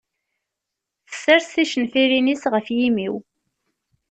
[1.09, 3.15] Tessers ticenfirin-is ɣef yimi-w.